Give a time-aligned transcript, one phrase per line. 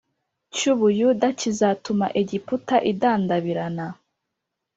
[0.55, 3.87] Cy u buyuda kizatuma egiputa idandabirana